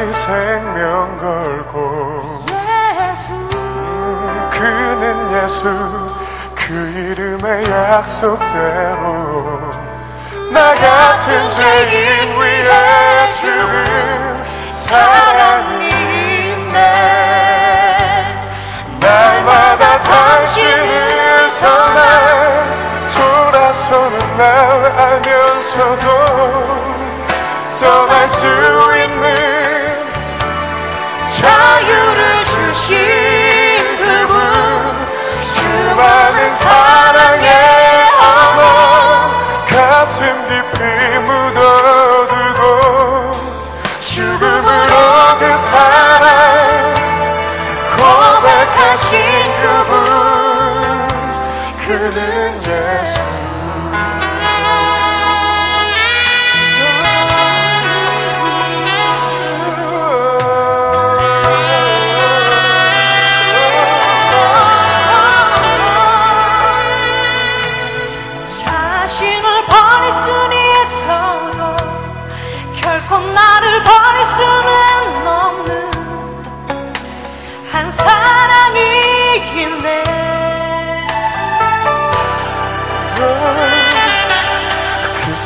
[0.00, 2.42] 자기 생명 걸고
[4.50, 5.64] 그는 예수
[6.54, 9.60] 그 이름의 약속대로
[10.52, 15.88] 나 같은 죄인 위해 죽은 사랑이
[16.48, 16.78] 있네
[19.00, 22.00] 날마다 당신을 떠나
[23.06, 24.46] 돌아서는 날
[24.98, 26.06] 알면서도
[27.78, 28.46] 떠날 수
[28.96, 29.49] 있는
[32.90, 32.98] 주신
[33.98, 34.34] 그분
[35.40, 37.48] 수많은 사랑의
[38.18, 39.30] 어머
[39.64, 40.82] 가슴 깊이
[41.20, 42.60] 묻어두고
[44.00, 44.89] 죽음으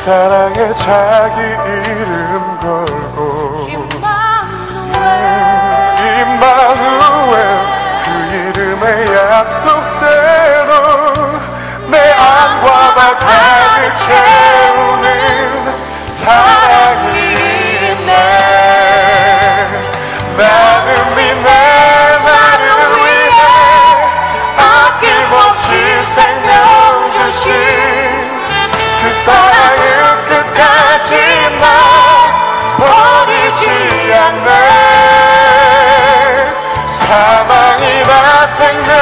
[0.05, 3.67] 사랑에 자기 이름 걸고
[5.99, 7.35] 임마누엘
[8.05, 8.85] 그 이름의
[9.17, 10.71] 약속대로
[11.89, 15.09] 내 안과 발 가득 채우는
[16.09, 16.74] 사랑
[38.65, 38.94] 사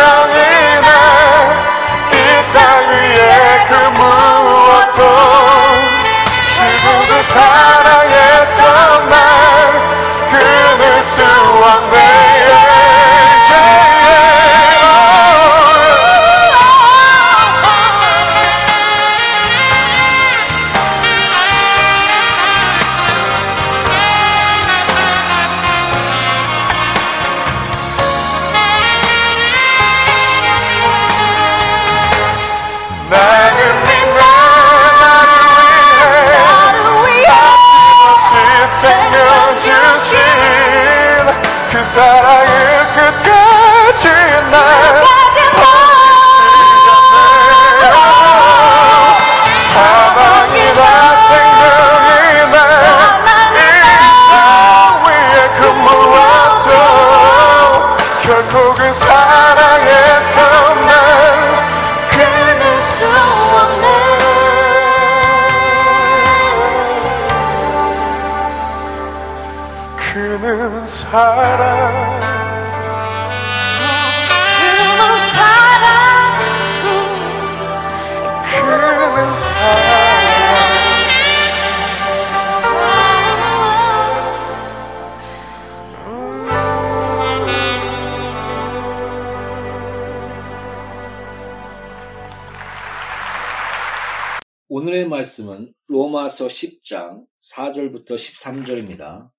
[94.93, 99.31] 오늘의 말씀은 로마서 10장 4절부터 13절입니다.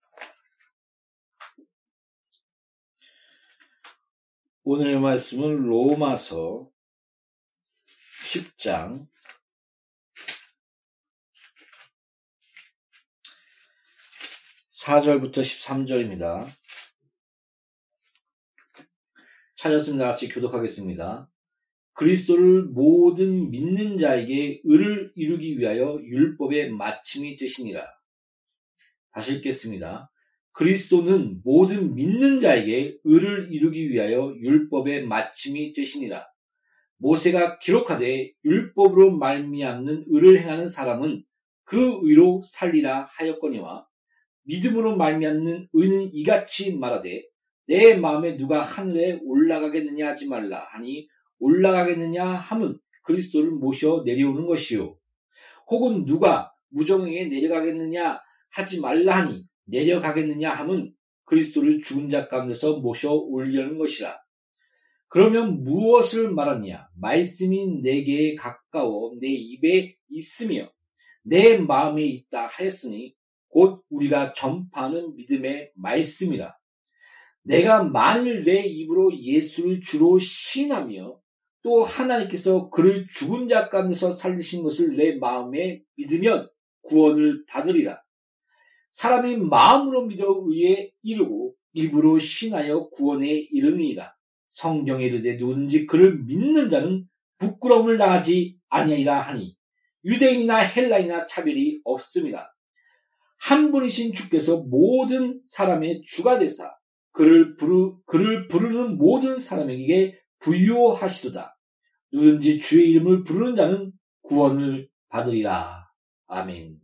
[4.63, 6.71] 오늘의 말씀은 로마서
[8.25, 9.07] 10장
[14.81, 16.51] 4절부터 13절입니다.
[19.57, 20.05] 찾았습니다.
[20.07, 21.29] 같이 교독하겠습니다.
[21.93, 27.85] 그리스도를 모든 믿는 자에게 의를 이루기 위하여 율법의 마침이 되시니라.
[29.11, 30.09] 다시 읽겠습니다.
[30.53, 36.25] 그리스도는 모든 믿는 자에게 의를 이루기 위하여 율법의 마침이 되시니라.
[36.97, 41.23] 모세가 기록하되 율법으로 말미암는 의를 행하는 사람은
[41.65, 43.85] 그 의로 살리라 하였거니와
[44.43, 47.23] 믿음으로 말미암는 의는 이같이 말하되
[47.67, 51.07] 내 마음에 누가 하늘에 올라가겠느냐 하지 말라 하니
[51.43, 54.97] 올라가겠느냐 함은 그리스도를 모셔 내려오는 것이요.
[55.67, 58.19] 혹은 누가 무정에게 내려가겠느냐
[58.51, 60.93] 하지 말라 하니 내려가겠느냐 함은
[61.25, 64.17] 그리스도를 죽은 자 가운데서 모셔 올리려는 것이라.
[65.09, 66.87] 그러면 무엇을 말하느냐?
[66.99, 70.71] 말씀이 내게 가까워 내 입에 있으며
[71.23, 73.15] 내 마음에 있다 하였으니
[73.49, 76.55] 곧 우리가 전파하는 믿음의 말씀이라.
[77.43, 81.22] 내가 만일 내 입으로 예수를 주로 신하며
[81.63, 86.49] 또 하나님께서 그를 죽은 자 가운데서 살리신 것을 내 마음에 믿으면
[86.83, 88.01] 구원을 받으리라.
[88.91, 94.13] 사람이 마음으로 믿어 의에 이르고 입으로 신하여 구원에 이르니라.
[94.49, 97.07] 성경에 이르되 누구든지 그를 믿는 자는
[97.39, 99.57] 부끄러움을 당하지 아니하리라 하니
[100.05, 102.53] 유대인이나 헬라이나 차별이 없습니다.
[103.39, 106.75] 한 분이신 주께서 모든 사람의 주가 되사
[107.11, 111.52] 그를 부르 그를 부르는 모든 사람에게 부유하시도다.
[112.13, 115.91] 누든지 주의 이름을 부르는 자는 구원을 받으리라.
[116.27, 116.79] 아멘.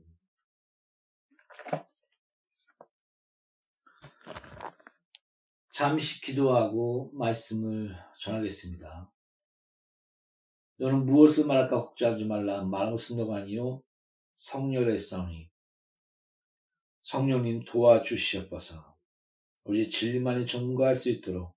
[5.71, 9.11] 잠시 기도하고 말씀을 전하겠습니다.
[10.77, 12.63] 너는 무엇을 말할까 걱정하지 말라.
[12.63, 13.83] 말하고 쓴다가 아니요.
[14.33, 15.49] 성령의 성이.
[17.03, 18.97] 성령님 도와주시옵소서.
[19.65, 21.55] 우리 진리만이 전가할 수 있도록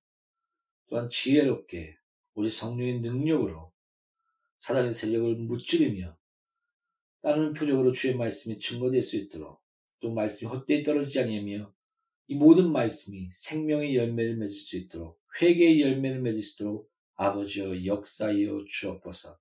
[0.89, 2.02] 또한 지혜롭게
[2.35, 3.73] 우리 성령의 능력으로
[4.59, 6.17] 사단의 세력을 무찌르며
[7.23, 9.63] 따르는 표적으로 주의 말씀이 증거될 수 있도록
[10.01, 11.73] 또 말씀이 헛되이 떨어지지 않으며
[12.29, 18.65] 이 모든 말씀이 생명의 열매를 맺을 수 있도록 회개의 열매를 맺을 수 있도록 아버지여 역사여
[18.69, 19.39] 주옵소서.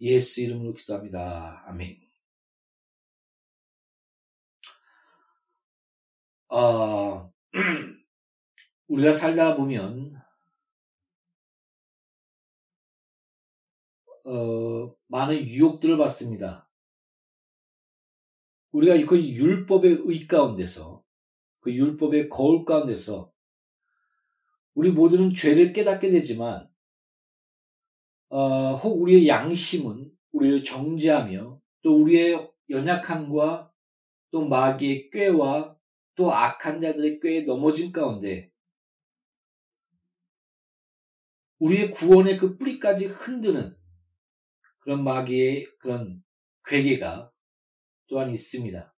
[0.00, 1.64] 예수 이름으로 기도합니다.
[1.66, 2.06] 아멘.
[6.48, 7.32] 어,
[8.88, 10.15] 우리가 살다 보면
[14.26, 16.68] 어, 많은 유혹들을 받습니다.
[18.72, 21.04] 우리가 그 율법의 의 가운데서
[21.60, 23.32] 그 율법의 거울 가운데서
[24.74, 26.68] 우리 모두는 죄를 깨닫게 되지만
[28.28, 33.72] 어, 혹 우리의 양심은 우리를 정죄하며 또 우리의 연약함과
[34.32, 35.76] 또 마귀의 꾀와
[36.16, 38.50] 또 악한 자들의 꾀에 넘어진 가운데
[41.60, 43.75] 우리의 구원의 그 뿌리까지 흔드는
[44.86, 46.22] 그런 마귀의 그런
[46.64, 47.32] 괴계가
[48.06, 48.94] 또한 있습니다.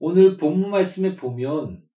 [0.00, 1.88] 오늘 본문 말씀에 보면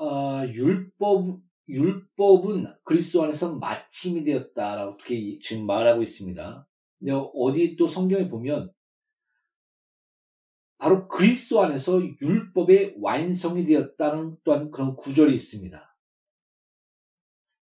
[0.00, 6.66] 어, 율법 율법은 그리스도 안에서 마침이 되었다라고 어떻게 지금 말하고 있습니다.
[6.98, 8.72] 근데 어디 또 성경에 보면
[10.78, 15.94] 바로 그리스도 안에서 율법의 완성이 되었다는 또한 그런 구절이 있습니다.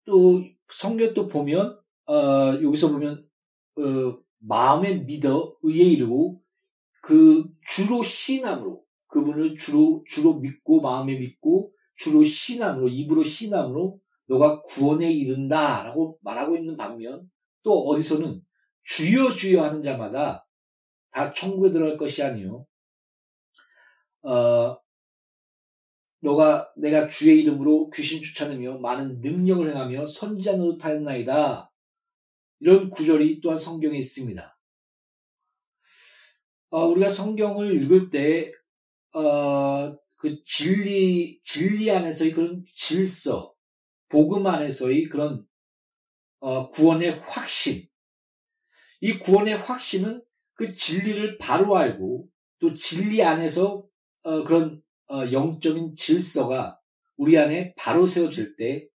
[0.05, 3.25] 또 성경 또 보면 어, 여기서 보면
[3.77, 6.41] 어, 마음에 믿어 의에 이르고
[7.01, 15.11] 그 주로 신함으로 그분을 주로 주로 믿고 마음에 믿고 주로 신함으로 입으로 신함으로 너가 구원에
[15.11, 17.29] 이른다라고 말하고 있는 반면
[17.63, 18.41] 또 어디서는
[18.83, 20.47] 주여 주여 하는 자마다
[21.11, 22.65] 다 천국에 들어갈 것이 아니요.
[24.23, 24.77] 어,
[26.21, 31.70] 너가 내가 주의 이름으로 귀신 쫓아내며 많은 능력을 행하며 선지자 노릇하였나이다.
[32.61, 34.57] 이런 구절이 또한 성경에 있습니다.
[36.69, 38.51] 어, 우리가 성경을 읽을 때,
[39.13, 43.53] 어, 그 진리, 진리 안에서의 그런 질서,
[44.07, 45.45] 복음 안에서의 그런,
[46.39, 47.87] 어, 구원의 확신.
[49.01, 53.83] 이 구원의 확신은 그 진리를 바로 알고 또 진리 안에서
[54.21, 56.79] 어, 그런 어, 영적인 질서가
[57.17, 58.87] 우리 안에 바로 세워질 때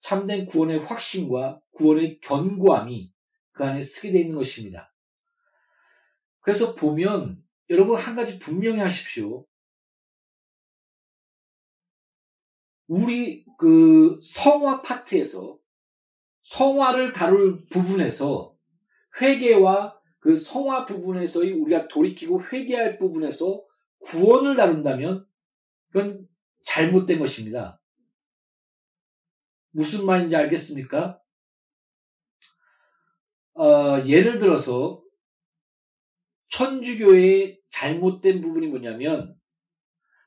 [0.00, 3.12] 참된 구원의 확신과 구원의 견고함이
[3.52, 4.92] 그 안에 쓰게 되어 있는 것입니다.
[6.40, 9.46] 그래서 보면 여러분 한 가지 분명히 하십시오.
[12.88, 15.58] 우리 그 성화 파트에서
[16.42, 18.56] 성화를 다룰 부분에서
[19.20, 23.64] 회개와 그 성화 부분에서의 우리가 돌이키고 회개할 부분에서
[24.00, 25.26] 구원을 다룬다면
[25.88, 26.26] 그건
[26.64, 27.79] 잘못된 것입니다.
[29.70, 31.20] 무슨 말인지 알겠습니까?
[33.54, 35.02] 어, 예를 들어서
[36.48, 39.36] 천주교의 잘못된 부분이 뭐냐면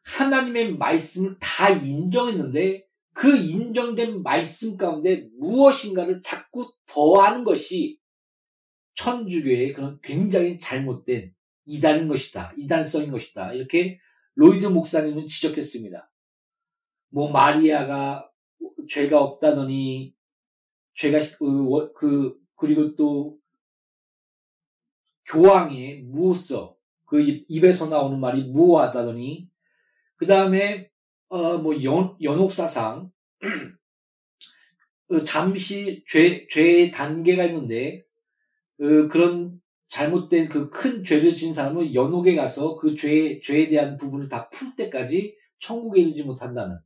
[0.04, 8.00] 하나님의 말씀을 다 인정했는데 그 인정된 말씀 가운데 무엇인가를 자꾸 더하는 것이
[8.96, 11.34] 천주교의 그런 굉장히 잘못된
[11.66, 12.54] 이단인 것이다.
[12.58, 13.54] 이단성인 것이다.
[13.54, 14.00] 이렇게
[14.36, 16.12] 로이드 목사님은 지적했습니다.
[17.10, 18.30] 뭐 마리아가
[18.90, 20.14] 죄가 없다더니
[20.96, 23.38] 죄가 그, 그 그리고 또
[25.26, 29.50] 교황이 무엇어 그 입에서 나오는 말이 무호하다더니
[30.16, 30.90] 그 다음에
[31.30, 31.74] 어 뭐
[32.22, 33.12] 연옥사상
[35.08, 38.04] 그 잠시 죄 죄의 단계가 있는데
[38.78, 44.30] 그 그런 잘못된 그 큰 죄를 진 사람은 연옥에 가서 그 죄, 죄에 대한 부분을
[44.30, 46.78] 다 풀 때까지 천국에 이르지 못한다는.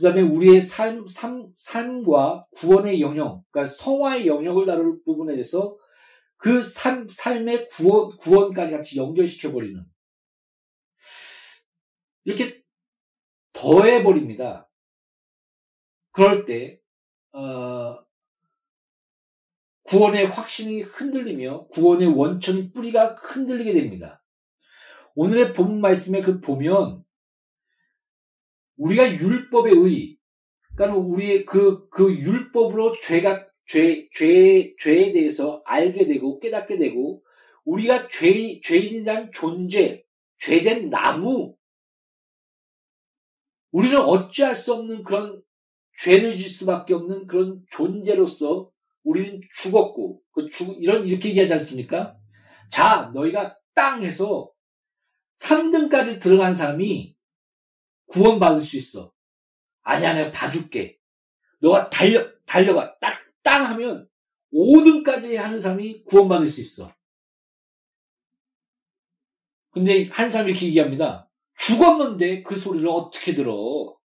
[0.00, 5.76] 그 다음에 우리의 삶, 삶, 삶과 구원의 영역, 그러니까 성화의 영역을 다룰 부분에 대해서
[6.38, 9.84] 그 삶, 삶의 구원, 구원까지 같이 연결시켜버리는.
[12.24, 12.62] 이렇게
[13.52, 14.70] 더해버립니다.
[16.12, 16.80] 그럴 때,
[17.32, 17.98] 어,
[19.82, 24.24] 구원의 확신이 흔들리며 구원의 원천인 뿌리가 흔들리게 됩니다.
[25.14, 27.04] 오늘의 본 말씀에 그 보면
[28.80, 30.16] 우리가 율법의 의,
[30.74, 37.22] 그러니까 우리의 그, 그 율법으로 죄가, 죄, 죄, 죄에 대해서 알게 되고 깨닫게 되고
[37.64, 40.02] 우리가 죄, 죄인이란 존재,
[40.38, 41.54] 죄된 나무,
[43.70, 45.42] 우리는 어찌할 수 없는 그런
[45.98, 48.70] 죄를 질 수밖에 없는 그런 존재로서
[49.04, 52.16] 우리는 죽었고, 그 죽, 이런, 이렇게 얘기하지 않습니까?
[52.70, 54.50] 자, 너희가 땅에서
[55.38, 57.14] 3등까지 들어간 사람이
[58.10, 59.12] 구원받을 수 있어.
[59.82, 60.98] 아니야, 내가 봐줄게.
[61.60, 62.98] 너가 달려, 달려가.
[62.98, 63.12] 딱,
[63.42, 64.08] 땅 하면
[64.52, 66.92] 5등까지 하는 사람이 구원받을 수 있어.
[69.70, 71.28] 근데 한 사람이 이렇게 얘기합니다.
[71.56, 73.96] 죽었는데 그 소리를 어떻게 들어?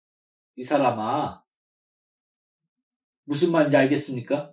[0.56, 1.42] 이 사람아.
[3.24, 4.52] 무슨 말인지 알겠습니까?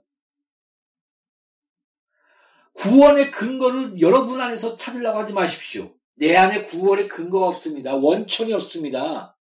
[2.74, 5.94] 구원의 근거를 여러분 안에서 찾으려고 하지 마십시오.
[6.16, 7.96] 내 안에 구원의 근거가 없습니다.
[7.96, 9.38] 원천이 없습니다.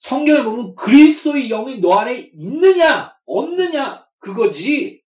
[0.00, 5.02] 성경에 보면 그리스도의 영이 너 안에 있느냐, 없느냐, 그거지.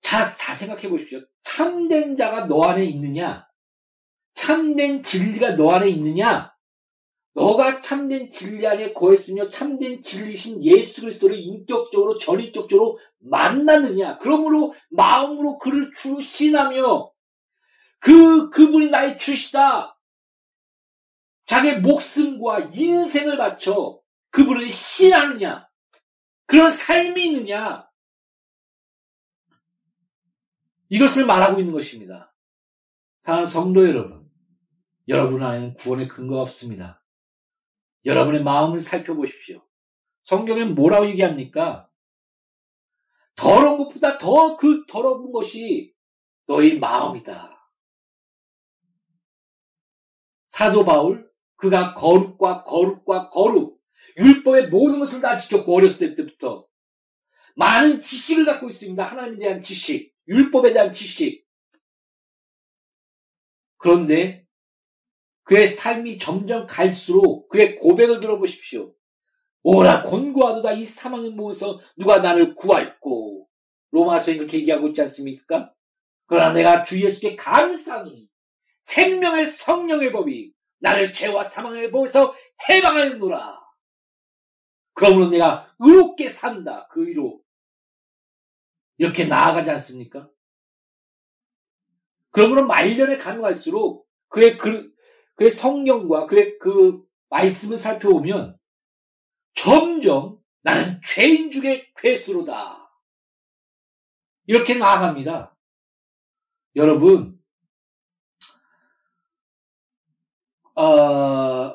[0.00, 1.20] 자, 자 생각해 보십시오.
[1.42, 3.46] 참된 자가 너 안에 있느냐,
[4.34, 6.54] 참된 진리가 너 안에 있느냐,
[7.34, 15.92] 너가 참된 진리 안에 거했으며 참된 진리신 예수 그리스도를 인격적으로 전인격적으로 만나느냐, 그러므로 마음으로 그를
[15.94, 17.10] 주 신하며
[17.98, 19.95] 그 그분이 나의 주시다.
[21.46, 24.00] 자기의 목숨과 인생을 바쳐
[24.30, 25.68] 그분을 신하느냐?
[26.46, 27.88] 그런 삶이 있느냐?
[30.88, 32.34] 이것을 말하고 있는 것입니다.
[33.20, 34.30] 사랑하는 성도 여러분,
[35.08, 37.02] 여러분 안에는 구원의 근거가 없습니다.
[38.04, 39.64] 여러분의 마음을 살펴보십시오.
[40.22, 41.90] 성경에 뭐라고 얘기합니까?
[43.34, 45.94] 더러운 것보다 더 그 더러운 것이
[46.46, 47.70] 너희 마음이다.
[50.48, 51.25] 사도 바울
[51.56, 53.80] 그가 거룩과 거룩과 거룩,
[54.18, 56.66] 율법의 모든 것을 다 지켰고 어렸을 때부터
[57.56, 59.02] 많은 지식을 갖고 있습니다.
[59.02, 61.44] 하나님에 대한 지식, 율법에 대한 지식.
[63.78, 64.46] 그런데
[65.44, 68.92] 그의 삶이 점점 갈수록 그의 고백을 들어보십시오.
[69.62, 73.46] 오라 곤고하도다 이 사망에 모여서 누가 나를 구할꼬.
[73.90, 75.72] 로마서에 그렇게 얘기하고 있지 않습니까?
[76.26, 78.28] 그러나 내가 주 예수께 감사하노니
[78.80, 82.34] 생명의 성령의 법이 나를 죄와 사망의 법에서
[82.68, 83.60] 해방하였노라.
[84.94, 86.88] 그러므로 내가 의롭게 산다.
[86.88, 87.42] 그 의로.
[88.98, 90.30] 이렇게 나아가지 않습니까?
[92.30, 94.92] 그러므로 말년에 가능할수록 그의 그,
[95.34, 98.58] 그의 성경과 그의 그 말씀을 살펴보면
[99.54, 102.90] 점점 나는 죄인 중에 괴수로다.
[104.46, 105.56] 이렇게 나아갑니다.
[106.76, 107.35] 여러분,
[110.76, 111.74] 어,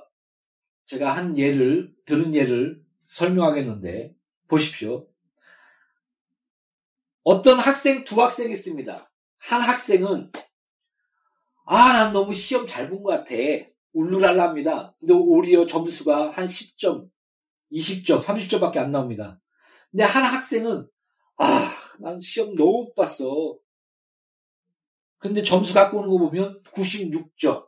[0.85, 4.13] 제가 한 예를, 들은 예를 설명하겠는데,
[4.47, 5.07] 보십시오.
[7.23, 9.11] 어떤 학생, 두 학생이 있습니다.
[9.39, 10.31] 한 학생은,
[11.65, 13.33] 아, 난 너무 시험 잘 본 것 같아.
[13.93, 14.95] 울루랄라 합니다.
[14.99, 17.09] 근데 오히려 점수가 한 10점,
[17.71, 19.39] 20점, 30점밖에 안 나옵니다.
[19.91, 20.87] 근데 한 학생은,
[21.37, 23.57] 아, 난 시험 너무 못 봤어.
[25.17, 27.67] 근데 점수 갖고 오는 거 보면 96점.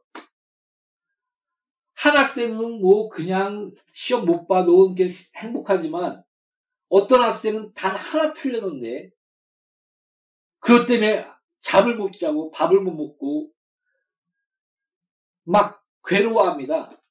[2.03, 6.21] 한 학생은 뭐 그냥 시험 못 봐도 이렇게 행복하지만
[6.89, 9.09] 어떤 학생은 단 하나 틀렸는데
[10.59, 11.25] 그것 때문에
[11.61, 13.53] 잠을 못 자고 밥을 못 먹고
[15.43, 17.01] 막 괴로워합니다.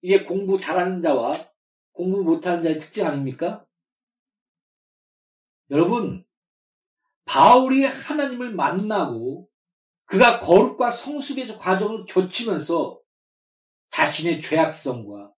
[0.00, 1.50] 이게 공부 잘하는 자와
[1.92, 3.66] 공부 못하는 자의 특징 아닙니까?
[5.70, 6.24] 여러분,
[7.26, 9.46] 바울이 하나님을 만나고
[10.06, 13.01] 그가 거룩과 성숙의 과정을 거치면서
[13.92, 15.32] 자신의 죄악성과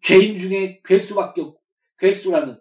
[0.00, 1.58] 죄인 중에 괴수밖에 없,
[1.98, 2.60] 괴수라는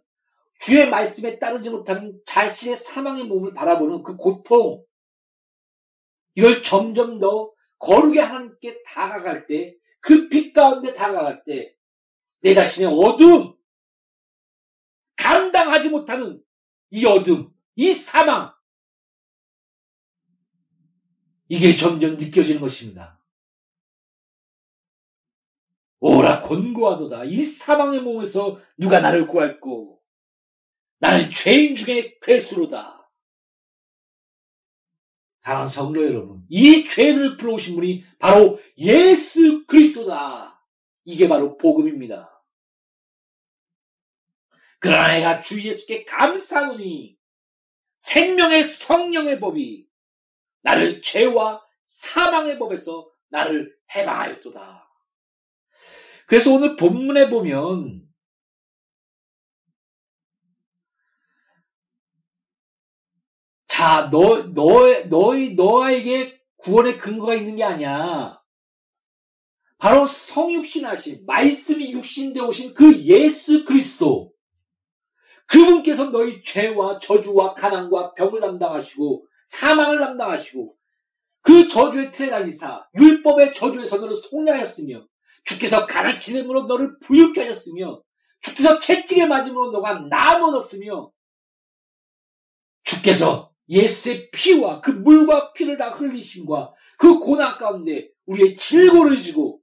[0.60, 4.84] 주의 말씀에 따르지 못하는 자신의 사망의 몸을 바라보는 그 고통,
[6.34, 11.76] 이걸 점점 더 거룩의 하나님께 다가갈 때, 그 빛 가운데 다가갈 때,
[12.42, 13.56] 내 자신의 어둠,
[15.18, 16.42] 감당하지 못하는
[16.90, 18.54] 이 어둠, 이 사망,
[21.48, 23.20] 이게 점점 느껴지는 것입니다.
[26.00, 27.25] 오라 권고하도다.
[27.25, 30.00] 이 사망의 몸에서 누가 나를 구할꼬?
[31.00, 33.12] 나는 죄인 중에 괴수로다.
[35.40, 40.60] 사랑하는 성도 여러분, 이 죄를 풀어오신 분이 바로 예수 그리스도다.
[41.04, 42.44] 이게 바로 복음입니다.
[44.80, 47.18] 그러나 내가 주 예수께 감사하노니
[47.98, 49.88] 생명의 성령의 법이
[50.62, 54.85] 나를 죄와 사망의 법에서 나를 해방하였도다.
[56.27, 58.05] 그래서 오늘 본문에 보면
[63.67, 68.41] 자, 너, 너, 너희, 너에게 구원의 근거가 있는 게 아니야.
[69.77, 74.32] 바로 성육신 하신, 말씀이 육신되어 오신 그 예수 그리스도.
[75.48, 80.74] 그분께서 너희 죄와 저주와 가난과 병을 담당하시고, 사망을 담당하시고,
[81.41, 85.05] 그 저주의 틀에 달리사, 율법의 저주에서 너를 속량하였으며,
[85.46, 88.02] 주께서 가르치됨으로 너를 부유케 하셨으며
[88.42, 91.12] 주께서 채찍에 맞음으로 너가 나눠졌으며
[92.84, 99.62] 주께서 예수의 피와 그 물과 피를 다 흘리심과 그 고난 가운데 우리의 질고를 지고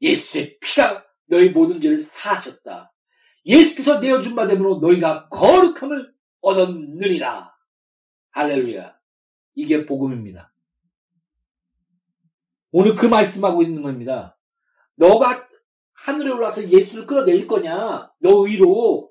[0.00, 2.92] 예수의 피가 너희 모든 죄를 사하셨다.
[3.46, 7.54] 예수께서 내어준 바됨으로 너희가 거룩함을 얻었느니라.
[8.32, 8.96] 할렐루야.
[9.54, 10.52] 이게 복음입니다.
[12.70, 14.36] 오늘 그 말씀하고 있는 겁니다.
[14.96, 15.48] 너가
[15.94, 18.10] 하늘에 올라서 예수를 끌어내릴 거냐?
[18.18, 19.10] 너 의로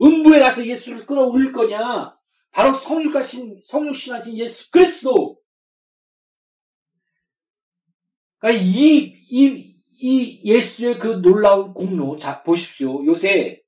[0.00, 2.16] 음부에 가서 예수를 끌어올릴 거냐?
[2.50, 5.38] 바로 성육하신 성육신하신 예수 그리스도.
[8.38, 13.06] 그러니까 이, 이, 이 예수의 그 놀라운 공로, 자, 보십시오.
[13.06, 13.62] 요새,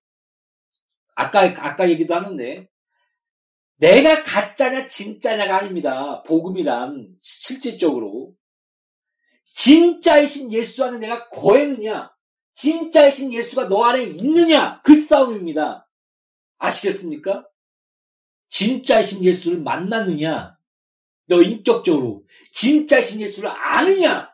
[1.14, 2.68] 아까, 아까 얘기도 하는데,
[3.77, 6.23] 내가 가짜냐, 진짜냐가 아닙니다.
[6.25, 8.35] 복음이란, 실질적으로.
[9.55, 12.12] 진짜이신 예수 안에 내가 거했느냐?
[12.55, 14.83] 진짜이신 예수가 너 안에 있느냐?
[14.83, 15.88] 그 싸움입니다.
[16.59, 17.47] 아시겠습니까?
[18.49, 20.59] 진짜이신 예수를 만났느냐?
[21.27, 24.29] 너 인격적으로 진짜이신 예수를 아느냐?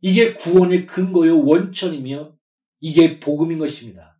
[0.00, 2.36] 이게 구원의 근거요 원천이며
[2.80, 4.18] 이게 복음인 것입니다.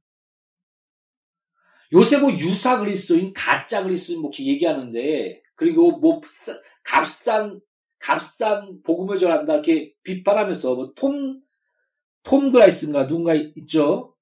[1.93, 6.21] 요새 뭐 유사 그리스도인 가짜 그리스도인 뭐 이렇게 얘기하는데 그리고 뭐
[6.85, 7.61] 값싼
[8.01, 11.41] 값싼 복음을 전한다 이렇게 비판하면서 뭐 톰,
[12.23, 14.17] 톰 그라이스인가 누군가 있죠.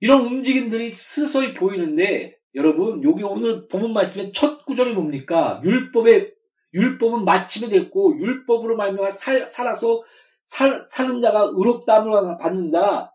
[0.00, 5.60] 이런 움직임들이 스서히 보이는데 여러분 여기 오늘 본문 말씀의 첫 구절이 뭡니까?
[5.64, 6.34] 율법의
[6.74, 10.02] 율법은 마침이 됐고 율법으로 말미암아 살아서
[10.44, 13.14] 살, 사는 자가 의롭다함을 받는다.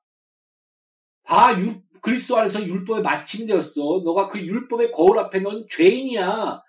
[1.23, 4.01] 봐 유, 그리스도 안에서 율법의 마침이 되었어.
[4.03, 6.61] 너가 그 율법의 거울 앞에 넌 죄인이야.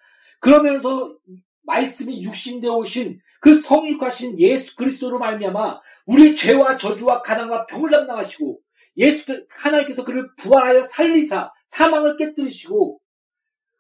[0.43, 1.17] 그러면서
[1.63, 8.61] 말씀이 육신되어 오신 그 성육하신 예수 그리스도로 말미암아 우리의 죄와 저주와 가난과 병을 담당하시고
[8.97, 13.01] 예수 그, 하나님께서 그를 부활하여 살리사 사망을 깨뜨리시고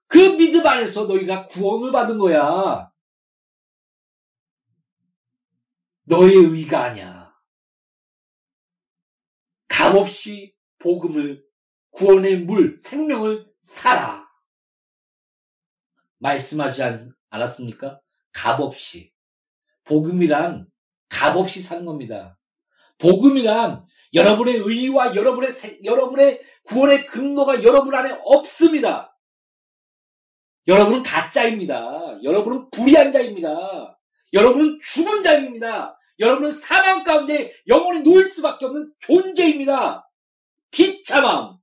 [0.06, 2.90] 그 믿음 안에서 너희가 구원을 받은 거야.
[6.04, 7.34] 너의 의가 아니야.
[9.66, 11.44] 값없이 복음을
[11.90, 14.21] 구원의 물 생명을 살아.
[16.22, 16.82] 말씀하지
[17.30, 18.00] 않았습니까?
[18.32, 19.12] 값 없이.
[19.84, 20.66] 복음이란
[21.08, 22.38] 값 없이 사는 겁니다.
[22.98, 25.50] 복음이란 여러분의 의와 여러분의
[25.84, 29.18] 여러분의 구원의 근거가 여러분 안에 없습니다.
[30.68, 32.22] 여러분은 가짜입니다.
[32.22, 33.98] 여러분은 불의한 자입니다.
[34.32, 35.98] 여러분은 죽은 자입니다.
[36.20, 40.08] 여러분은 사망 가운데 영원히 놓일 수밖에 없는 존재입니다.
[40.70, 41.56] 비참함.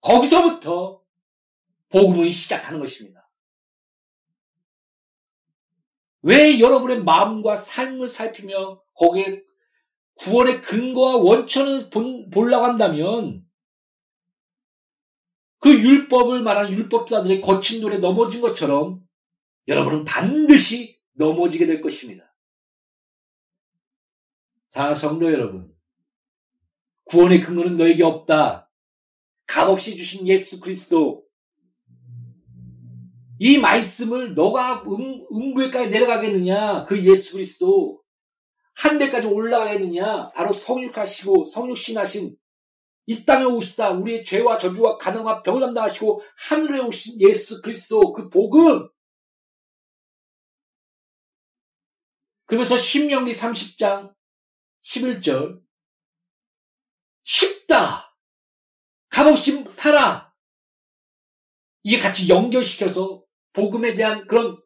[0.00, 1.02] 거기서부터
[1.88, 3.19] 복음은 시작하는 것입니다.
[6.22, 9.42] 왜 여러분의 마음과 삶을 살피며 거기에
[10.16, 11.88] 구원의 근거와 원천을
[12.30, 13.44] 보려고 한다면
[15.58, 19.02] 그 율법을 말한 율법자들의 거친 돌에 넘어진 것처럼
[19.68, 22.34] 여러분은 반드시 넘어지게 될 것입니다.
[24.68, 25.74] 사랑 성도 여러분,
[27.04, 28.70] 구원의 근거는 너에게 없다.
[29.46, 31.24] 값없이 주신 예수 그리스도,
[33.42, 36.84] 이 말씀을 너가 음, 음부에까지 내려가겠느냐?
[36.84, 38.02] 그 예수 그리스도.
[38.74, 40.32] 한 배까지 올라가겠느냐?
[40.32, 42.36] 바로 성육하시고 성육신하신
[43.06, 48.86] 이 땅에 오십사 우리의 죄와 저주와 가능한 병을 담당하시고 하늘에 오신 예수 그리스도 그 복음.
[52.44, 54.14] 그러면서 신명기 30장
[54.82, 55.62] 11절.
[57.22, 58.14] 쉽다.
[59.08, 60.30] 값없이 살아.
[61.82, 64.60] 이게 같이 연결시켜서 복음에 대한 그런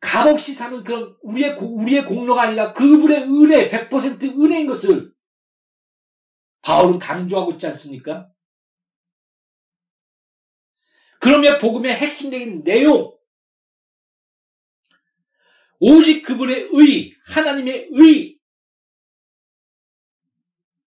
[0.00, 5.12] 값없이 사는 그런 우리의, 우리의 공로가 아니라 그분의 은혜, 100% 은혜인 것을
[6.62, 8.30] 바울은 강조하고 있지 않습니까?
[11.20, 13.14] 그러면 복음의 핵심적인 내용,
[15.78, 18.38] 오직 그분의 의, 하나님의 의,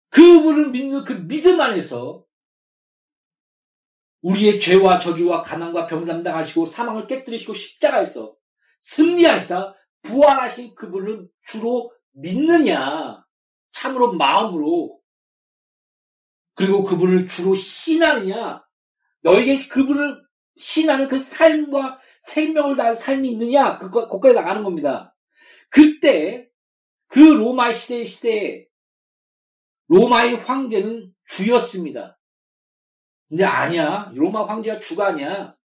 [0.08, 2.24] 그분을 믿는 그 믿음 안에서
[4.22, 8.34] 우리의 죄와 저주와 가난과 병을 담당하시고 사망을 깨뜨리시고 십자가에서
[8.78, 13.24] 승리하시사 부활하신 그분을 주로 믿느냐
[13.70, 15.00] 참으로 마음으로
[16.54, 18.64] 그리고 그분을 주로 신하느냐
[19.22, 20.22] 너에게 그분을
[20.56, 25.16] 신하는 그 삶과 생명을 다한 삶이 있느냐 그거 거기에 나가는 겁니다.
[25.70, 26.48] 그때
[27.08, 28.66] 그 로마 시대 시대에
[29.88, 32.18] 로마의 황제는 주였습니다.
[33.32, 34.12] 근데 아니야.
[34.14, 35.56] 로마 황제가 주가 아니야.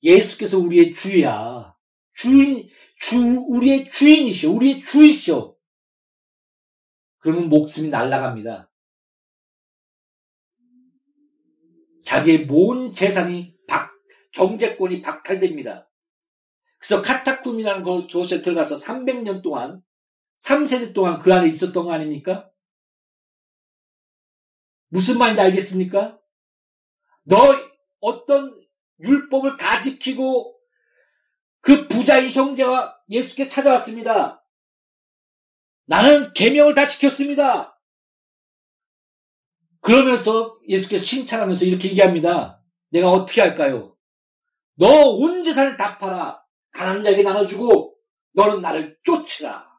[0.00, 1.74] 예수께서 우리의 주야.
[2.14, 2.70] 주인,
[3.00, 3.18] 주,
[3.48, 4.54] 우리의 주인이시오.
[4.54, 5.56] 우리의 주이시오.
[7.18, 8.70] 그러면 목숨이 날아갑니다.
[12.04, 13.90] 자기의 모든 재산이 박,
[14.30, 15.90] 경제권이 박탈됩니다.
[16.78, 19.82] 그래서 카타쿰이라는 곳에 들어가서 300년 동안,
[20.38, 22.48] 3세대 동안 그 안에 있었던 거 아닙니까?
[24.90, 26.19] 무슨 말인지 알겠습니까?
[27.30, 27.54] 너
[28.00, 28.50] 어떤
[28.98, 30.58] 율법을 다 지키고
[31.60, 34.44] 그 부자의 형제가 예수께 찾아왔습니다.
[35.86, 37.80] 나는 계명을 다 지켰습니다.
[39.80, 42.62] 그러면서 예수께서 칭찬하면서 이렇게 얘기합니다.
[42.90, 43.96] 내가 어떻게 할까요?
[44.74, 46.42] 너 온 재산을 다 팔아.
[46.72, 47.96] 가난한 자에게 나눠주고
[48.32, 49.70] 너는 나를 쫓으라.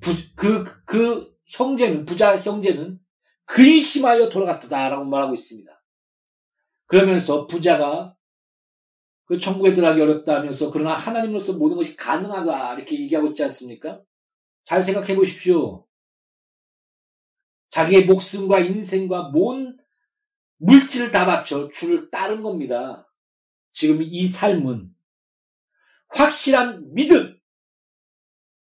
[0.00, 3.00] 부, 그, 그 형제는, 부자 형제는
[3.46, 5.82] 근심하여 돌아갔다라고 말하고 있습니다.
[6.86, 8.16] 그러면서 부자가
[9.24, 14.00] 그 천국에 들어가기 어렵다 하면서 그러나 하나님으로서 모든 것이 가능하다 이렇게 얘기하고 있지 않습니까?
[14.64, 15.86] 잘 생각해 보십시오.
[17.70, 19.76] 자기의 목숨과 인생과 뭔
[20.58, 23.06] 물질을 다 바쳐 주를 따른 겁니다.
[23.72, 24.90] 지금 이 삶은
[26.08, 27.38] 확실한 믿음,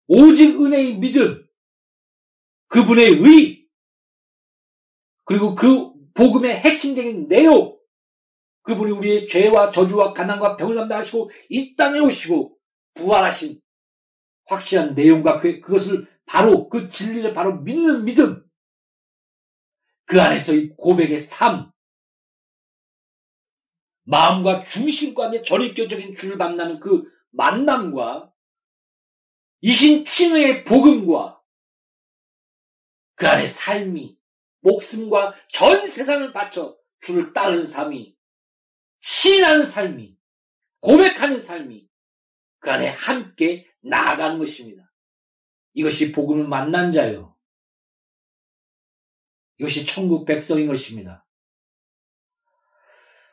[0.07, 1.47] 오직 은혜의 믿음,
[2.67, 3.58] 그분의 의,
[5.29, 7.77] 그리고 그 복음의 핵심적인 내용,
[8.63, 12.57] 그분이 우리의 죄와 저주와 가난과 병을 담당하시고 이 땅에 오시고
[12.95, 13.61] 부활하신
[14.47, 18.43] 확실한 내용과 그, 그것을 바로 그 진리를 바로 믿는 믿음,
[20.05, 21.71] 그 안에서의 고백의 삶,
[24.05, 28.33] 마음과 중심과 전입교적인 주를 만나는 그 만남과
[29.61, 31.39] 이신칭의 복음과
[33.13, 34.18] 그 안에 삶이
[34.61, 38.15] 목숨과 전 세상을 바쳐 주를 따르는 삶이
[38.99, 40.17] 신하는 삶이
[40.81, 41.87] 고백하는 삶이
[42.59, 44.91] 그 안에 함께 나아가는 것입니다.
[45.73, 47.37] 이것이 복음을 만난 자요.
[49.57, 51.25] 이것이 천국 백성인 것입니다.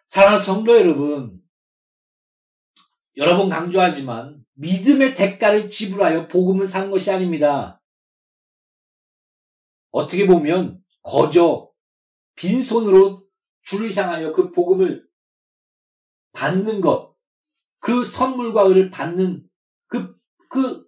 [0.06, 1.42] 사랑하는 성도 여러분,
[3.16, 7.82] 여러 번 강조하지만 믿음의 대가를 지불하여 복음을 사는 것이 아닙니다.
[9.90, 11.70] 어떻게 보면 거저
[12.34, 13.24] 빈손으로
[13.62, 15.06] 주를 향하여 그 복음을
[16.32, 17.14] 받는 것,
[17.78, 19.48] 그 선물과 을을 받는
[19.86, 20.16] 그,
[20.50, 20.86] 그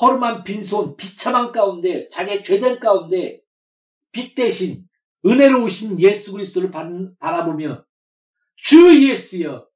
[0.00, 3.40] 허름한 빈손, 비참한 가운데, 자기의 죄된 가운데
[4.12, 4.86] 빛 대신
[5.24, 7.84] 은혜로우신 예수 그리스도를 바라보며
[8.56, 9.66] 주 예수여,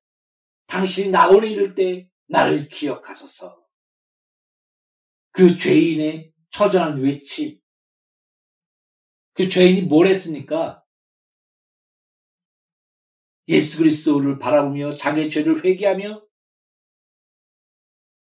[0.66, 3.58] 당신이 나오는 이럴 때 나를 기억하소서.
[5.32, 7.59] 그 죄인의 처절한 외침,
[9.40, 10.84] 그 죄인이 뭘 했습니까?
[13.48, 16.22] 예수 그리스도를 바라보며 자기의 죄를 회개하며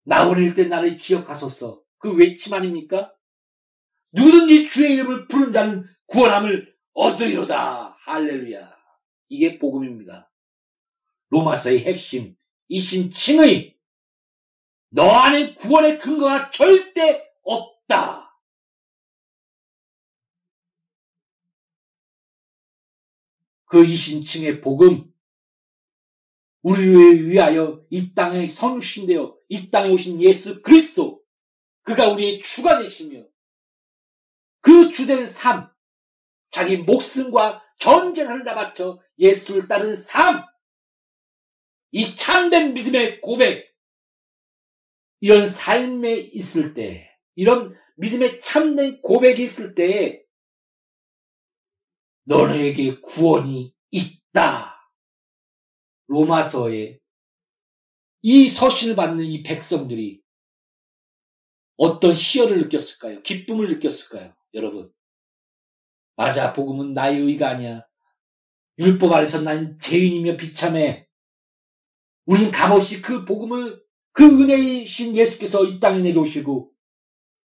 [0.04, 1.82] 나오는 때 나를 기억하소서.
[1.98, 3.12] 그 외침 아닙니까?
[4.12, 7.98] 누구든지 주의 이름을 부른 자는 구원함을 얻으리로다.
[8.02, 8.72] 할렐루야.
[9.30, 10.32] 이게 복음입니다.
[11.30, 12.36] 로마서의 핵심,
[12.68, 13.80] 이신칭의
[14.90, 18.19] 너 안에 구원의 근거가 절대 없다.
[23.70, 25.14] 그 이신칭의 복음,
[26.64, 31.24] 우리를 위하여 이 땅에 성신되어 이 땅에 오신 예수 그리스도,
[31.84, 33.24] 그가 우리의 주가 되시며,
[34.62, 35.70] 그 주된 삶,
[36.50, 40.44] 자기 목숨과 전 재산을 다 바쳐 예수를 따르는 삶,
[41.92, 43.72] 이 참된 믿음의 고백,
[45.20, 50.26] 이런 삶에 있을 때, 이런 믿음의 참된 고백이 있을 때,
[52.30, 54.94] 너네에게 구원이 있다.
[56.06, 57.00] 로마서에
[58.22, 60.22] 이 서신을 받는 이 백성들이
[61.78, 63.24] 어떤 희열을 느꼈을까요?
[63.24, 64.36] 기쁨을 느꼈을까요?
[64.54, 64.92] 여러분.
[66.16, 66.54] 맞아.
[66.54, 67.84] 복음은 나의 의가 아니야.
[68.78, 71.08] 율법 아래서 난 죄인이며 비참해.
[72.26, 76.72] 우린 값없이 그 복음을 그 은혜이신 예수께서 이 땅에 내려오시고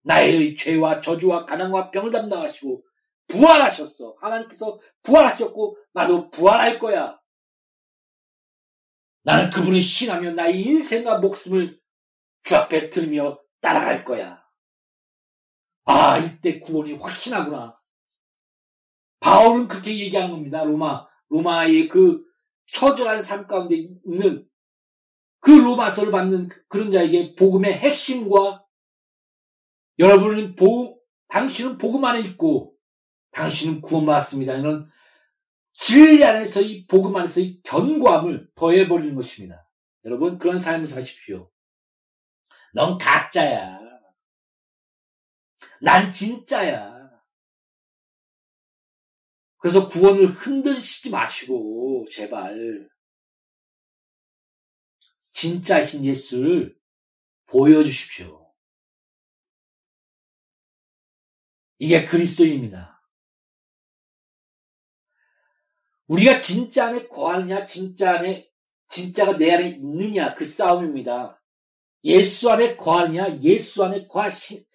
[0.03, 2.85] 나의 죄와 저주와 가난과 병을 담당하시고
[3.29, 4.17] 부활하셨어.
[4.21, 7.19] 하나님께서 부활하셨고 나도 부활할 거야.
[9.23, 11.81] 나는 그분을 신하며 나의 인생과 목숨을
[12.43, 14.45] 주 앞에 들며 따라갈 거야.
[15.87, 17.79] 아, 이때 구원이 확신하구나.
[19.21, 20.63] 바울은 그렇게 얘기하는 겁니다.
[20.65, 22.23] 로마, 로마의 그
[22.73, 24.47] 처절한 삶 가운데 있는
[25.41, 28.65] 그 로마서를 받는 그런 자에게 복음의 핵심과
[29.99, 32.74] 여러분은 보, 당신은 복음 안에 있고
[33.35, 34.55] 당신은 구원받았습니다.
[34.55, 34.91] 이런
[35.73, 39.69] 진리 안에서 이 복음 안에서 이 견고함을 더해버리는 것입니다.
[40.05, 41.51] 여러분 그런 삶을 사십시오.
[42.73, 43.81] 넌 가짜야.
[45.81, 46.95] 난 진짜야.
[49.59, 52.89] 그래서 구원을 흔들시지 마시고 제발
[55.31, 56.79] 진짜신 예수를
[57.47, 58.53] 보여주십시오.
[61.79, 62.94] 이게 그리스도입니다.
[66.07, 68.49] 우리가 진짜 안에 거하느냐, 진짜 안에,
[68.89, 71.41] 진짜가 내 안에 있느냐, 그 싸움입니다.
[72.05, 74.67] 예수 안에 거하느냐, 예수 안에 거하시,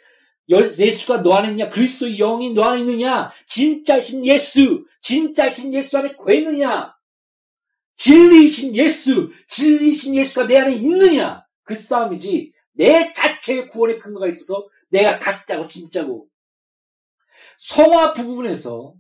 [0.50, 6.96] 예수가 너 안에 있냐, 그리스도의 영이 너 안에 있느냐, 진짜신 예수, 진짜신 예수 안에 거했느냐,
[7.98, 15.20] 진리이신 예수, 진리이신 예수가 내 안에 있느냐, 그 싸움이지, 내 자체의 구원의 근거가 있어서 내가
[15.20, 16.28] 가짜고 진짜고.
[17.58, 18.96] 성화 부분에서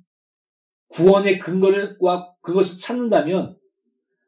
[0.90, 1.98] 구원의 근거를
[2.42, 3.58] 그것을 찾는다면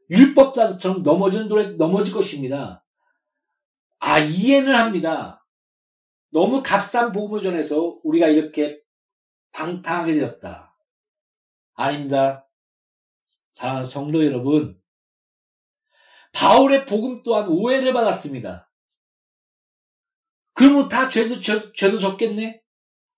[0.09, 2.83] 율법자들처럼 넘어지는 돌에 넘어질 것입니다.
[3.99, 5.45] 아 이해는 합니다.
[6.31, 8.81] 너무 값싼 복음을 전해서 우리가 이렇게
[9.51, 10.75] 방탕하게 되었다.
[11.73, 12.47] 아닙니다.
[13.51, 14.79] 사랑하는 성도 여러분,
[16.33, 18.69] 바울의 복음 또한 오해를 받았습니다.
[20.53, 22.61] 그러면 다 죄도, 죄, 죄도 적겠네?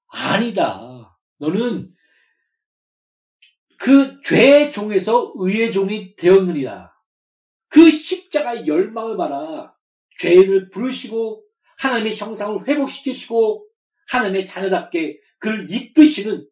[0.07, 1.17] 아니다.
[1.37, 1.92] 너는
[3.83, 6.95] 그 죄의 종에서 의의 종이 되었느니라.
[7.67, 9.75] 그 십자가의 열망을 봐라.
[10.19, 11.43] 죄를 부르시고
[11.79, 13.67] 하나님의 형상을 회복시키시고
[14.07, 16.47] 하나님의 자녀답게 그를 이끄시는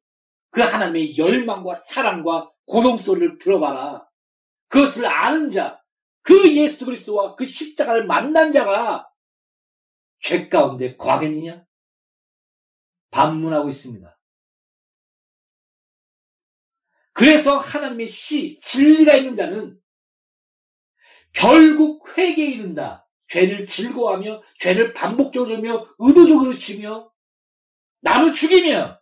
[0.50, 4.06] 그 하나님의 열망과 사랑과 고동 소리를 들어봐라.
[4.68, 5.82] 그것을 아는 자,
[6.24, 9.08] 그 예수 그리스도와 그 십자가를 만난 자가
[10.20, 11.64] 죄 가운데 거하겠느냐?
[13.10, 14.18] 반문하고 있습니다.
[17.14, 19.80] 그래서 하나님의 시, 진리가 있는 자는
[21.34, 23.08] 결국 회개에 이른다.
[23.28, 27.12] 죄를 즐거워하며, 죄를 반복적으로 하며, 의도적으로 치며,
[28.02, 29.00] 남을 죽이며,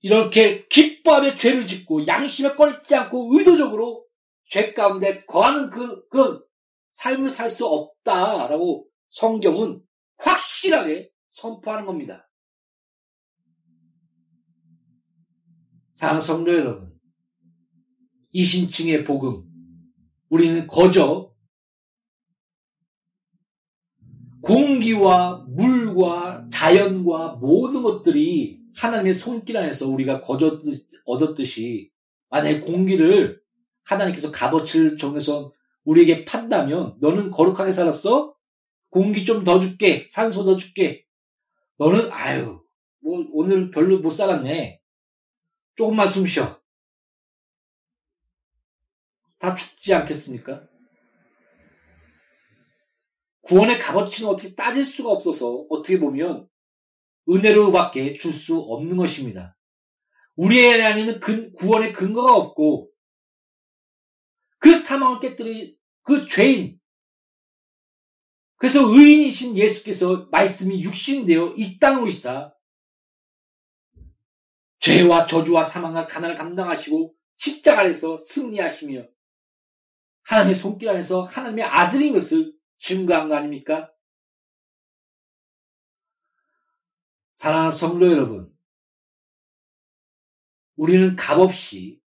[0.00, 4.06] 이렇게 기뻐하며 죄를 짓고, 양심에 꺼리지 않고, 의도적으로
[4.46, 6.44] 죄 가운데 거하는 그, 그런
[6.92, 9.82] 삶을 살 수 없다라고 성경은
[10.18, 12.28] 확실하게 선포하는 겁니다.
[16.02, 16.90] 사랑하는 성도 여러분,
[18.32, 19.44] 이신층의 복음,
[20.30, 21.32] 우리는 거저
[24.40, 30.60] 공기와 물과 자연과 모든 것들이 하나님의 손길 안에서 우리가 거저
[31.04, 31.92] 얻었듯이
[32.30, 33.40] 만약에 공기를
[33.84, 35.52] 하나님께서 값어치를 정해서
[35.84, 38.34] 우리에게 판다면 너는 거룩하게 살았어?
[38.90, 40.08] 공기 좀 더 줄게.
[40.10, 41.04] 산소 더 줄게.
[41.78, 42.60] 너는 아유
[43.00, 44.81] 뭐 오늘 별로 못 살았네.
[45.74, 46.60] 조금만 숨 쉬어.
[49.38, 50.68] 다 죽지 않겠습니까?
[53.42, 56.48] 구원의 값어치는 어떻게 따질 수가 없어서 어떻게 보면
[57.28, 59.56] 은혜로밖에 줄 수 없는 것입니다.
[60.36, 62.90] 우리 안에는 근, 구원의 근거가 없고
[64.58, 66.80] 그 사망을 깨뜨린 그 죄인
[68.56, 72.52] 그래서 의인이신 예수께서 말씀이 육신되어 이 땅으로 있사
[74.82, 79.06] 죄와 저주와 사망과 가난을 감당하시고 십자가에서 승리하시며
[80.24, 83.92] 하나님의 손길 안에서 하나님의 아들인 것을 증거한 거 아닙니까?
[87.36, 88.52] 사랑하는 성도 여러분,
[90.76, 92.00] 우리는 값없이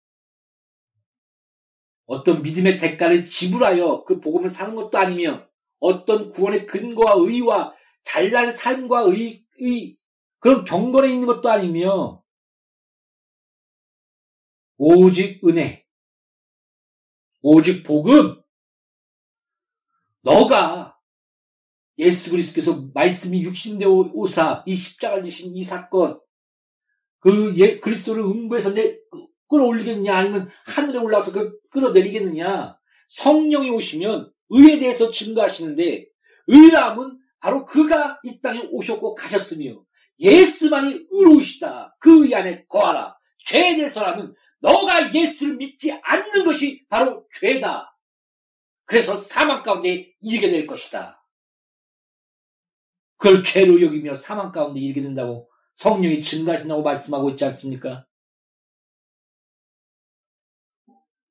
[2.06, 9.02] 어떤 믿음의 대가를 지불하여 그 복음을 사는 것도 아니며 어떤 구원의 근거와 의와 잘난 삶과
[9.02, 9.96] 의, 의
[10.40, 12.23] 그런 경건에 있는 것도 아니며
[14.76, 15.84] 오직 은혜,
[17.42, 18.40] 오직 복음,
[20.22, 20.98] 너가
[21.98, 26.18] 예수 그리스도께서 말씀이 육신되어 오사 이 십자가를 지신 이 사건
[27.20, 28.98] 그 예, 그리스도를 음부에서 내
[29.48, 32.76] 끌어올리겠느냐 아니면 하늘에 올라와서 그 끌어내리겠느냐
[33.08, 36.06] 성령이 오시면 의에 대해서 증거하시는데
[36.48, 39.84] 의람은 바로 그가 이 땅에 오셨고 가셨으며
[40.18, 41.96] 예수만이 의로우시다.
[42.00, 43.16] 그 의 안에 거하라.
[43.38, 44.34] 죄에 대해서라면
[44.64, 47.98] 너가 예수를 믿지 않는 것이 바로 죄다.
[48.86, 51.22] 그래서 사망 가운데 이르게 될 것이다.
[53.18, 58.06] 그걸 죄로 여기며 사망 가운데 이르게 된다고 성령이 증가하신다고 말씀하고 있지 않습니까?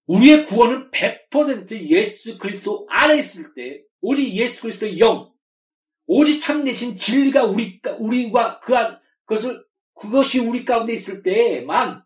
[0.05, 5.33] 우리의 구원은 100% 예수 그리스도 안에 있을 때, 오직 예수 그리스도의 영,
[6.05, 8.75] 오직 참되신 진리가 우리, 우리와 그,
[9.25, 9.65] 그것을,
[9.95, 12.03] 그것이 우리 가운데 있을 때만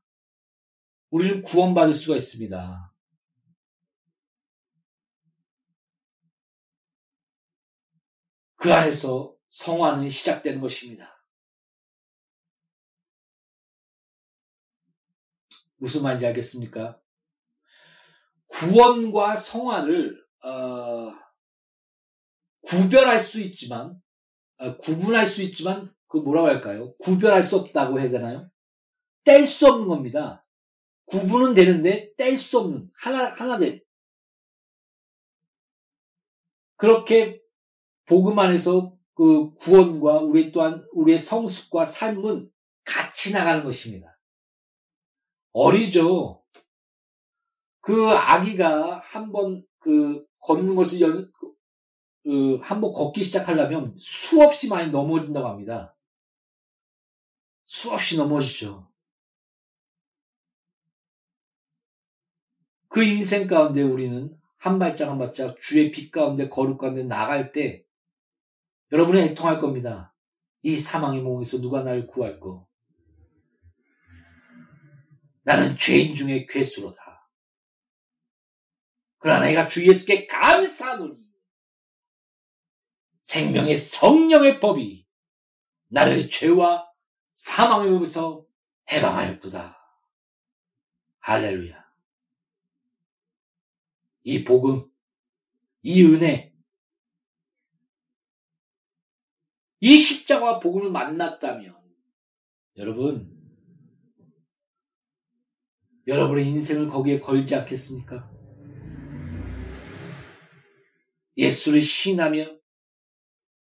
[1.10, 2.94] 우리는 구원받을 수가 있습니다.
[8.58, 11.24] 그 안에서 성화는 시작되는 것입니다.
[15.78, 17.00] 무슨 말인지 알겠습니까?
[18.48, 21.14] 구원과 성화를 어,
[22.62, 24.02] 구별할 수 있지만
[24.58, 26.96] 어, 구분할 수 있지만 그 뭐라고 할까요?
[26.98, 28.50] 구별할 수 없다고 해야 되나요?
[29.24, 30.47] 뗄 수 없는 겁니다.
[31.08, 33.82] 구분은 되는데 뗄 수 없는 하나 하나 된
[36.76, 37.42] 그렇게
[38.06, 42.52] 복음 안에서 그 구원과 우리 또한 우리의 성숙과 삶은
[42.84, 44.18] 같이 나가는 것입니다.
[45.52, 46.44] 어리죠.
[47.82, 51.32] 그 아기가 한번 그 걷는 것을 연,
[52.24, 55.96] 그 한번 걷기 시작하려면 수없이 많이 넘어진다고 합니다.
[57.66, 58.92] 수없이 넘어지죠.
[62.90, 67.86] 그 인생 가운데 우리는 한 발짝 한 발짝 주의 빛 가운데 거룩 가운데 나갈 때
[68.92, 70.16] 여러분은 애통할 겁니다.
[70.62, 72.68] 이 사망의 몸에서 누가 나를 구할고
[75.44, 77.30] 나는 죄인 중에 괴수로다.
[79.20, 81.18] 그러나 내가 주 예수께 감사하노니
[83.22, 85.06] 생명의 성령의 법이
[85.90, 86.90] 나를 죄와
[87.34, 88.46] 사망의 몸에서
[88.92, 89.78] 해방하였도다.
[91.20, 91.87] 할렐루야.
[94.28, 94.84] 이 복음,
[95.84, 96.54] 이 은혜,
[99.80, 101.74] 이 십자가 복음을 만났다면
[102.76, 103.34] 여러분
[106.08, 108.30] 여러분의 인생을 거기에 걸지 않겠습니까?
[111.38, 112.60] 예수를 신하며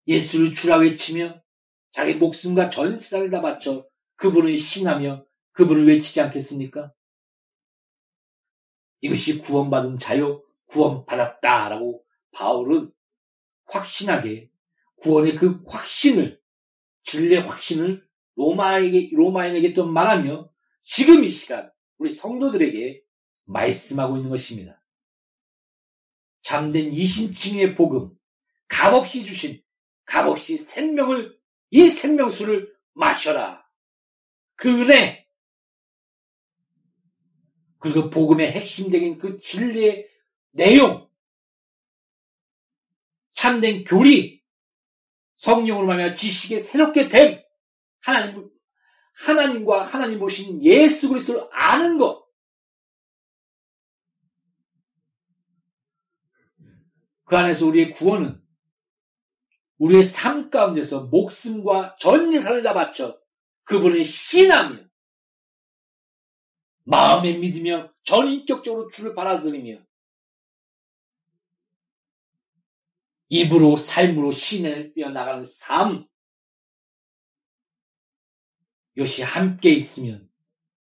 [0.09, 1.45] 예수를 주라 외치며
[1.93, 6.93] 자기 목숨과 전세를 다 바쳐 그분을 신하며 그분을 외치지 않겠습니까?
[9.01, 12.93] 이것이 구원받은 자요, 구원받았다라고 바울은
[13.67, 14.51] 확신하게
[14.97, 16.41] 구원의 그 확신을,
[17.03, 20.51] 진리의 확신을 로마에게, 로마인에게 또 말하며
[20.83, 23.03] 지금 이 시간 우리 성도들에게
[23.45, 24.83] 말씀하고 있는 것입니다.
[26.43, 28.17] 잠든 이신칭의 복음,
[28.69, 29.63] 값없이 주신
[30.05, 31.37] 값없이 생명을
[31.71, 33.67] 이 생명수를 마셔라.
[34.55, 35.27] 그 은혜
[37.79, 40.09] 그리고 복음의 핵심적인 그 진리의
[40.57, 41.09] 내용
[43.35, 44.43] 참된 교리
[45.37, 47.43] 성령으로 말하며 지식의 새롭게 됨.
[48.01, 48.51] 하나님
[49.27, 52.27] 하나님과 하나님 보신 예수 그리스도를 아는 것.
[57.25, 58.41] 그 안에서 우리의 구원은
[59.79, 63.19] 우리의 삶 가운데서 목숨과 전 예산을 다 바쳐
[63.65, 64.85] 그분을 신하며
[66.85, 69.86] 마음에 믿으며 전인격적으로 주를 받아들이며
[73.29, 76.07] 입으로 삶으로 신을 빼어나가는 삶
[78.95, 80.31] 이것이 함께 있으면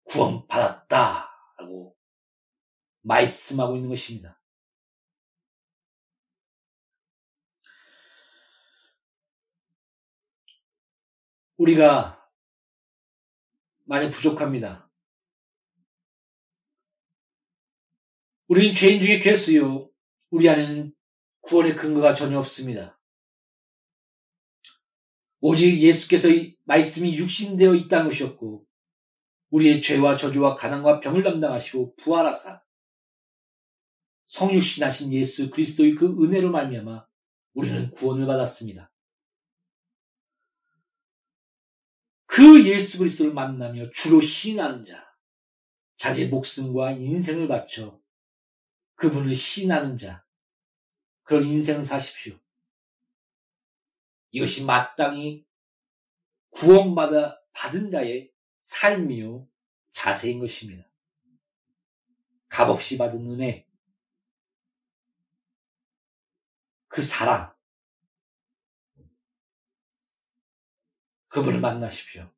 [0.03, 1.97] 구원받았다라고
[3.01, 4.39] 말씀하고 있는 것입니다.
[11.57, 12.29] 우리가
[13.85, 14.91] 많이 부족합니다.
[18.47, 19.89] 우리는 죄인 중에 괴수요.
[20.29, 20.96] 우리 안에는
[21.47, 22.99] 구원의 근거가 전혀 없습니다.
[25.39, 26.27] 오직 예수께서
[26.65, 28.65] 말씀이 육신되어 이 땅에 오셨고
[29.51, 32.61] 우리의 죄와 저주와 가난과 병을 담당하시고 부활하사
[34.25, 37.07] 성육신하신 예수 그리스도의 그 은혜로 말미암아
[37.53, 38.91] 우리는 구원을 받았습니다.
[42.25, 45.15] 그 예수 그리스도를 만나며 주로 신하는 자,
[45.95, 48.01] 자기의 목숨과 인생을 바쳐
[48.95, 50.26] 그분을 신하는 자,
[51.27, 52.39] 그런 인생을 사십시오.
[54.31, 55.45] 이것이 마땅히
[56.51, 59.45] 구원받아 받은 자의 삶이요
[59.91, 60.89] 자세인 것입니다.
[62.47, 63.67] 값없이 받은 은혜,
[66.87, 67.53] 그 사랑,
[71.27, 72.31] 그분을 만나십시오.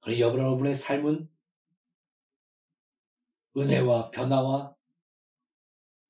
[0.00, 1.32] 그리고 여러분의 삶은
[3.56, 4.81] 은혜와 변화와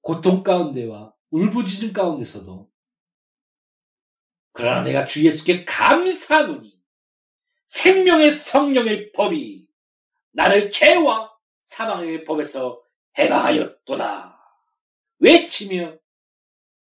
[0.02, 2.70] 고통 가운데와 울부짖음 가운데서도
[4.52, 6.78] 그러나 내가 주 예수께 감사하노니
[7.66, 9.66] 생명의 성령의 법이
[10.32, 12.82] 나를 죄와 사망의 법에서
[13.18, 14.38] 해방하였도다.
[15.20, 15.96] 외치며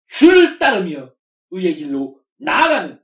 [0.07, 1.13] 주를 따르며
[1.51, 3.01] 의의 길로 나아가는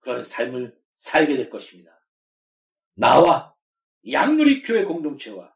[0.00, 2.00] 그런 삶을 살게 될 것입니다.
[2.94, 3.54] 나와
[4.10, 5.54] 양누리 교회 공동체와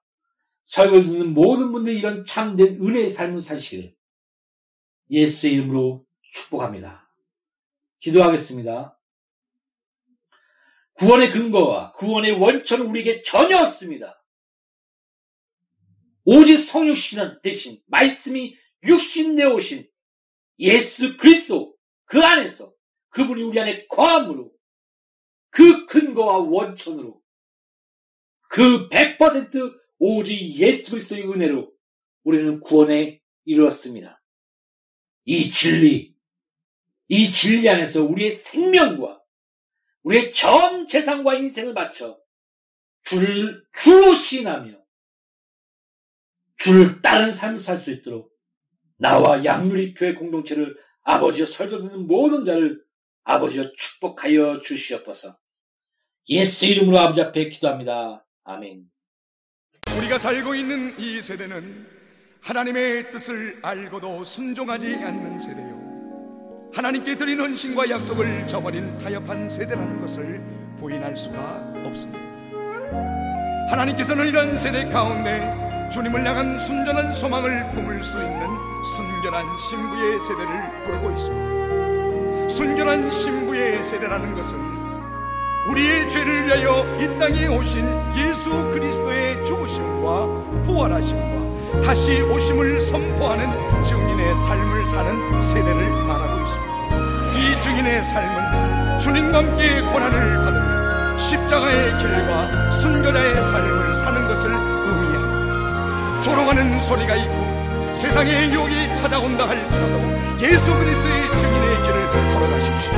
[0.66, 3.94] 설교를 듣는 모든 분들이 이런 참된 은혜의 삶을 사시기를
[5.10, 7.10] 예수의 이름으로 축복합니다.
[7.98, 8.98] 기도하겠습니다.
[10.94, 14.22] 구원의 근거와 구원의 원천은 우리에게 전혀 없습니다.
[16.24, 19.88] 오직 성육신 대신 말씀이 육신 되어 오신
[20.58, 22.72] 예수 그리스도 그 안에서
[23.10, 24.52] 그분이 우리 안에 거함으로
[25.50, 27.20] 그 근거와 원천으로
[28.48, 31.72] 그 100% 오직 예수 그리스도의 은혜로
[32.24, 34.22] 우리는 구원에 이르렀습니다.
[35.24, 36.14] 이 진리,
[37.09, 39.22] 이 진리 안에서 우리의 생명과
[40.02, 42.20] 우리의 전 재산과 인생을 바쳐
[43.02, 44.78] 주를 주로 신하며
[46.59, 48.30] 주를 따른 삶을 살 수 있도록
[48.98, 52.84] 나와 양누리 교회 공동체를 아버지여 설교 듣는 모든 자를
[53.22, 55.38] 아버지여 축복하여 주시옵소서.
[56.28, 58.26] 예수 이름으로 아버지 앞에 기도합니다.
[58.42, 58.93] 아멘.
[59.97, 61.86] 우리가 살고 있는 이 세대는
[62.40, 65.84] 하나님의 뜻을 알고도 순종하지 않는 세대요.
[66.74, 70.42] 하나님께 드리는 신과 약속을 저버린 타협한 세대라는 것을
[70.78, 72.20] 부인할 수가 없습니다.
[73.70, 78.47] 하나님께서는 이런 세대 가운데 주님을 향한 순전한 소망을 품을 수 있는
[78.82, 82.49] 순결한 신부의 세대를 부르고 있습니다.
[82.49, 84.73] 순결한 신부의 세대라는 것은
[85.66, 87.86] 우리의 죄를 위하여 이 땅에 오신
[88.16, 96.74] 예수 그리스도의 죽으심과 부활하심과 다시 오심을 선포하는 증인의 삶을 사는 세대를 말하고 있습니다.
[97.38, 106.20] 이 증인의 삶은 주님과 함께 고난을 받으며 십자가의 길과 순교자의 삶을 사는 것을 의미합니다.
[106.20, 109.98] 조롱하는 소리가 있고 세상의 유혹이 찾아온다 할지라도
[110.42, 112.92] 예수 그리스도의 증인의 길을 걸어가십시오.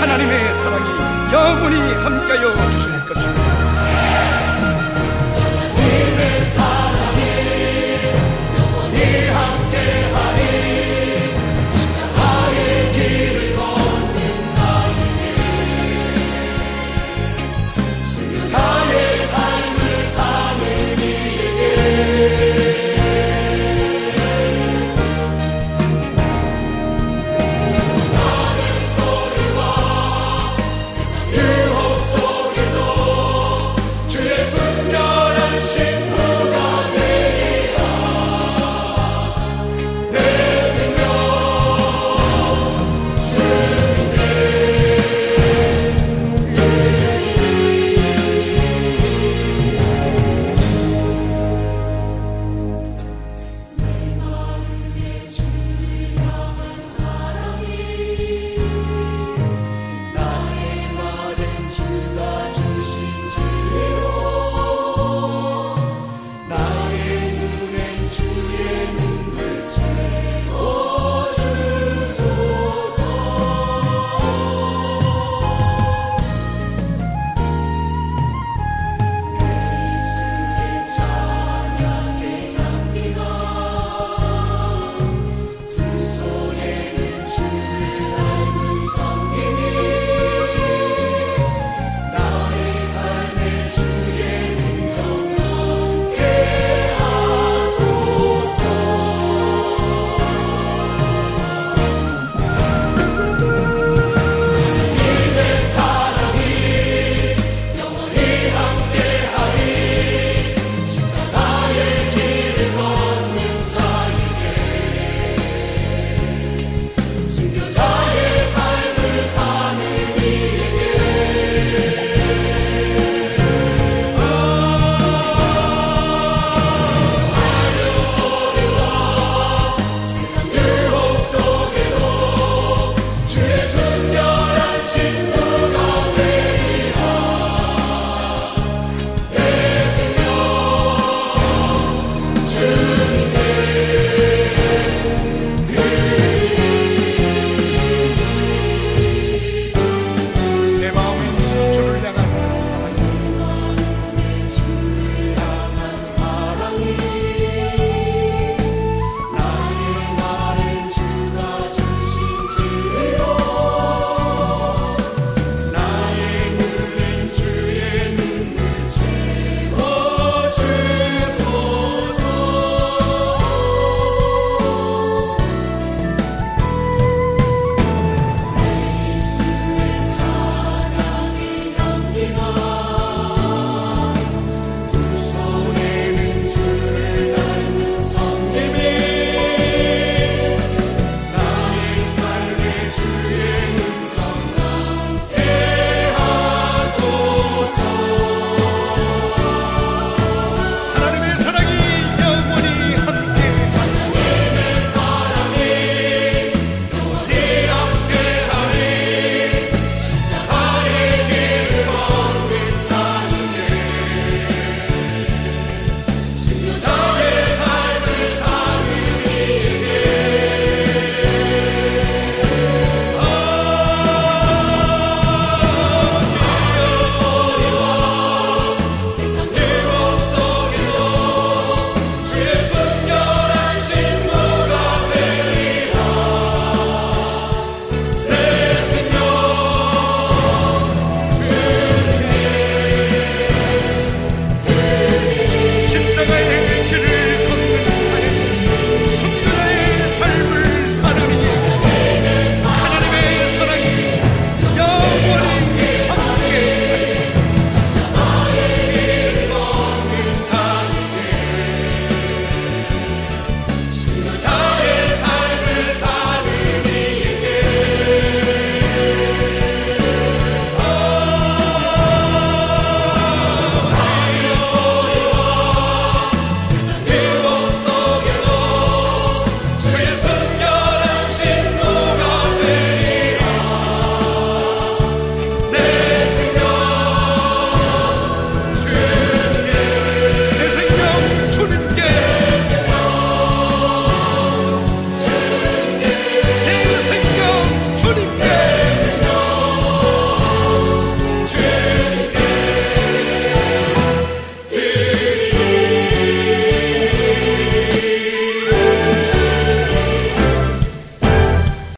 [0.00, 3.40] 하나님의 사랑이 영원히 함께하여 주실 것입니다.